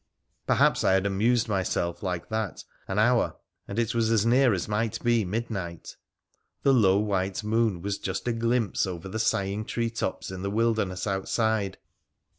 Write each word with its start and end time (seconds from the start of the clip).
Perhaps 0.47 0.83
I 0.83 0.93
had 0.93 1.05
amused 1.05 1.47
myself 1.47 2.01
like 2.01 2.29
that 2.29 2.63
an 2.87 2.97
hour, 2.97 3.35
and 3.67 3.77
it 3.77 3.93
was 3.93 4.09
as 4.09 4.25
near 4.25 4.51
as 4.51 4.67
might 4.67 4.97
be 5.03 5.23
midnight: 5.23 5.95
the 6.63 6.73
low, 6.73 6.97
white 6.97 7.43
moon 7.43 7.83
was 7.83 7.99
just 7.99 8.27
a 8.27 8.33
glimpse 8.33 8.87
over 8.87 9.07
the 9.07 9.19
sighing 9.19 9.63
tree 9.63 9.91
tops 9.91 10.31
in 10.31 10.41
the 10.41 10.49
wilderness 10.49 11.05
outside. 11.05 11.77